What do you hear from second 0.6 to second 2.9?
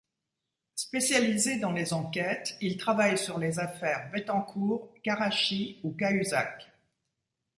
Spécialisé dans les enquêtes, il